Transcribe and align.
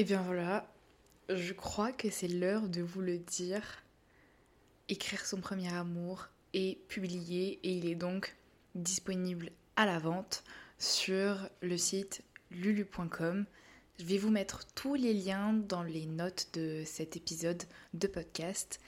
Et 0.00 0.04
bien 0.04 0.22
voilà, 0.22 0.72
je 1.28 1.52
crois 1.52 1.90
que 1.90 2.08
c'est 2.08 2.28
l'heure 2.28 2.68
de 2.68 2.82
vous 2.82 3.00
le 3.00 3.18
dire. 3.18 3.82
Écrire 4.88 5.26
son 5.26 5.40
premier 5.40 5.74
amour 5.74 6.28
est 6.54 6.78
publié 6.86 7.58
et 7.64 7.72
il 7.72 7.84
est 7.84 7.96
donc 7.96 8.36
disponible 8.76 9.50
à 9.74 9.86
la 9.86 9.98
vente 9.98 10.44
sur 10.78 11.48
le 11.62 11.76
site 11.76 12.22
lulu.com. 12.52 13.44
Je 13.98 14.04
vais 14.04 14.18
vous 14.18 14.30
mettre 14.30 14.72
tous 14.72 14.94
les 14.94 15.14
liens 15.14 15.52
dans 15.52 15.82
les 15.82 16.06
notes 16.06 16.50
de 16.52 16.84
cet 16.86 17.16
épisode 17.16 17.64
de 17.92 18.06
podcast. 18.06 18.78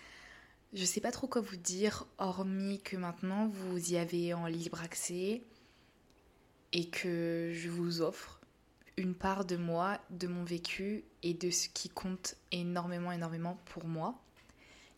Je 0.75 0.85
sais 0.85 1.01
pas 1.01 1.11
trop 1.11 1.27
quoi 1.27 1.41
vous 1.41 1.57
dire, 1.57 2.07
hormis 2.19 2.81
que 2.83 2.97
maintenant 2.97 3.49
vous 3.49 3.95
y 3.95 3.97
avez 3.97 4.33
en 4.33 4.47
libre 4.47 4.81
accès 4.81 5.43
et 6.73 6.89
que 6.89 7.51
je 7.53 7.69
vous 7.69 8.01
offre 8.01 8.41
une 9.01 9.15
part 9.15 9.45
de 9.45 9.57
moi, 9.57 9.99
de 10.11 10.27
mon 10.27 10.45
vécu 10.45 11.05
et 11.23 11.35
de 11.35 11.51
ce 11.51 11.69
qui 11.69 11.89
compte 11.89 12.37
énormément, 12.53 13.11
énormément 13.11 13.59
pour 13.67 13.87
moi. 13.87 14.21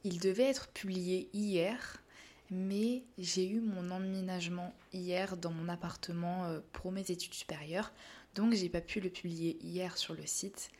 Il 0.05 0.19
devait 0.19 0.49
être 0.49 0.69
publié 0.69 1.29
hier, 1.33 2.03
mais 2.51 3.05
j'ai 3.17 3.49
eu 3.49 3.61
mon 3.61 3.91
emménagement 3.91 4.75
hier 4.93 5.37
dans 5.37 5.53
mon 5.53 5.69
appartement 5.69 6.47
euh, 6.47 6.61
pour 6.73 6.91
mes 6.91 7.11
études 7.11 7.35
supérieures, 7.35 7.93
donc 8.35 8.55
j'ai 8.55 8.69
pas 8.69 8.81
pu 8.81 9.01
le 9.01 9.09
publier 9.09 9.57
hier 9.63 9.97
sur 9.97 10.15
le 10.15 10.27
site, 10.27 10.71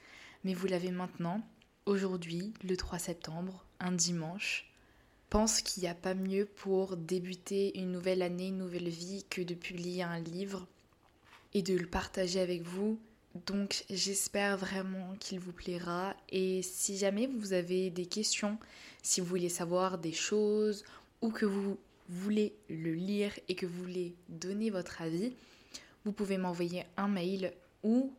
mais 0.43 0.53
vous 0.53 0.67
l'avez 0.67 0.91
maintenant, 0.91 1.47
aujourd'hui, 1.87 2.53
le 2.65 2.77
3 2.77 2.99
septembre, 2.99 3.65
un 3.79 3.93
dimanche. 3.93 4.69
pense 5.31 5.63
qu'il 5.63 5.85
n'y 5.85 5.89
a 5.89 5.95
pas 5.95 6.15
mieux 6.15 6.47
pour 6.47 6.97
débuter 6.97 7.79
une 7.79 7.93
nouvelle 7.93 8.23
année, 8.23 8.49
une 8.49 8.59
nouvelle 8.59 8.89
vie 8.89 9.25
que 9.31 9.43
de 9.43 9.55
publier 9.55 10.03
un 10.03 10.19
livre 10.19 10.67
et 11.55 11.63
de 11.63 11.77
le 11.77 11.87
partager 11.87 12.41
avec 12.41 12.63
vous. 12.63 12.99
Donc 13.35 13.85
j'espère 13.89 14.59
vraiment 14.59 15.15
qu'il 15.19 15.41
vous 15.41 15.53
plaira 15.53 16.15
et 16.29 16.61
si 16.63 16.99
jamais 16.99 17.27
vous 17.27 17.55
avez 17.55 17.89
des 17.89 18.05
questions, 18.05 18.59
si 19.03 19.21
vous 19.21 19.27
voulez 19.27 19.49
savoir 19.49 19.97
des 19.97 20.13
choses 20.13 20.85
ou 21.23 21.31
que 21.31 21.47
vous 21.47 21.79
voulez 22.11 22.53
le 22.69 22.93
lire 22.93 23.33
et 23.49 23.55
que 23.55 23.65
vous 23.65 23.83
voulez 23.83 24.15
donner 24.29 24.69
votre 24.69 25.01
avis, 25.01 25.33
vous 26.05 26.13
pouvez 26.13 26.37
m'envoyer 26.37 26.85
un 26.99 27.09
mail 27.09 27.55
ou 27.83 28.13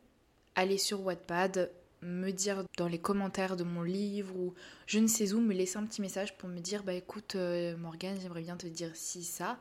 aller 0.56 0.80
sur 0.80 1.02
Wattpad, 1.02 1.70
me 2.02 2.32
dire 2.32 2.64
dans 2.78 2.88
les 2.88 3.00
commentaires 3.00 3.56
de 3.56 3.64
mon 3.64 3.84
livre 3.84 4.36
ou 4.36 4.56
je 4.88 4.98
ne 4.98 5.08
sais 5.08 5.34
où, 5.34 5.40
me 5.40 5.54
laisser 5.54 5.78
un 5.78 5.86
petit 5.86 6.02
message 6.02 6.36
pour 6.38 6.50
me 6.50 6.60
dire 6.60 6.84
bah 6.84 6.94
écoute 6.94 7.36
euh, 7.36 7.78
Morgane, 7.78 8.20
j'aimerais 8.20 8.42
bien 8.42 8.58
te 8.58 8.68
dire 8.68 8.92
si 8.96 9.24
ça. 9.24 9.60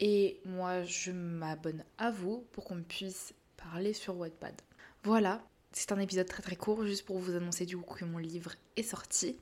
Et 0.00 0.40
moi 0.44 0.82
je 0.82 1.12
m'abonne 1.12 1.84
à 1.96 2.10
vous 2.10 2.44
pour 2.50 2.64
qu'on 2.64 2.82
puisse 2.82 3.34
parler 3.56 3.92
sur 3.92 4.16
Wattpad. 4.16 4.54
Voilà, 5.02 5.42
c'est 5.72 5.92
un 5.92 5.98
épisode 5.98 6.26
très 6.26 6.42
très 6.42 6.56
court 6.56 6.84
juste 6.84 7.06
pour 7.06 7.18
vous 7.18 7.34
annoncer 7.34 7.64
du 7.64 7.76
coup 7.78 7.94
que 7.94 8.04
mon 8.04 8.18
livre 8.18 8.52
est 8.76 8.82
sorti. 8.82 9.36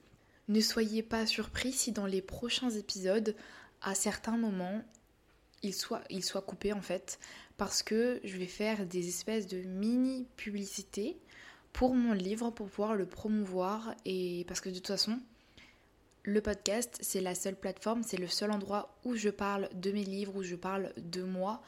Ne 0.47 0.61
soyez 0.61 1.03
pas 1.03 1.27
surpris 1.27 1.73
si 1.73 1.91
dans 1.91 2.07
les 2.07 2.23
prochains 2.23 2.71
épisodes, 2.71 3.35
à 3.83 3.97
certains 3.97 4.37
moments, 4.37 4.83
il 5.63 5.75
soit, 5.75 6.43
coupé 6.47 6.73
en 6.73 6.81
fait, 6.81 7.19
parce 7.57 7.83
que 7.83 8.21
je 8.23 8.37
vais 8.37 8.47
faire 8.47 8.87
des 8.87 9.09
espèces 9.09 9.49
de 9.49 9.59
mini 9.59 10.27
publicités 10.37 11.19
pour 11.73 11.95
mon 11.95 12.13
livre 12.13 12.51
pour 12.51 12.69
pouvoir 12.69 12.95
le 12.95 13.07
promouvoir 13.07 13.95
et 14.05 14.45
parce 14.47 14.61
que 14.61 14.69
de 14.69 14.77
toute 14.77 14.87
façon 14.87 15.19
le 16.23 16.41
podcast 16.41 16.99
c'est 17.01 17.21
la 17.21 17.35
seule 17.35 17.57
plateforme, 17.57 18.03
c'est 18.05 18.17
le 18.17 18.29
seul 18.29 18.53
endroit 18.53 18.97
où 19.05 19.17
je 19.17 19.29
parle 19.29 19.69
de 19.75 19.91
mes 19.91 20.05
livres, 20.05 20.37
où 20.37 20.43
je 20.43 20.55
parle 20.55 20.93
de 20.97 21.23
moi 21.23 21.63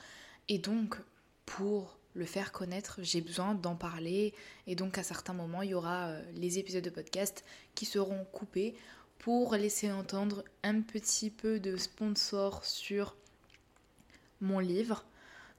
et 0.49 0.59
donc 0.59 0.97
pour 1.45 2.00
le 2.15 2.25
faire 2.25 2.53
connaître, 2.53 2.99
j'ai 3.03 3.21
besoin 3.21 3.55
d'en 3.55 3.77
parler 3.77 4.35
et 4.67 4.75
donc 4.75 4.99
à 4.99 5.03
certains 5.03 5.33
moments 5.33 5.63
il 5.63 5.71
y 5.71 5.75
aura 5.75 6.09
euh, 6.09 6.23
les 6.35 6.59
épisodes 6.59 6.83
de 6.83 6.91
podcast 6.91 7.45
qui 7.75 7.85
seront 7.85 8.25
coupés 8.25 8.75
pour 9.19 9.55
laisser 9.55 9.93
entendre 9.93 10.45
un 10.63 10.81
petit 10.81 11.31
peu 11.31 11.61
de 11.61 11.77
sponsor 11.77 12.65
sur 12.65 13.17
mon 14.41 14.59
livre. 14.59 15.05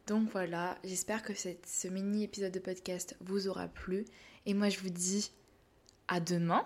Donc 0.07 0.29
voilà, 0.31 0.77
j'espère 0.83 1.21
que 1.21 1.33
ce 1.33 1.87
mini 1.87 2.23
épisode 2.23 2.51
de 2.51 2.59
podcast 2.59 3.15
vous 3.21 3.47
aura 3.47 3.67
plu 3.67 4.05
et 4.45 4.53
moi 4.53 4.69
je 4.69 4.79
vous 4.79 4.89
dis 4.89 5.31
à 6.07 6.19
demain 6.19 6.65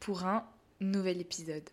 pour 0.00 0.24
un 0.24 0.44
nouvel 0.80 1.20
épisode. 1.20 1.68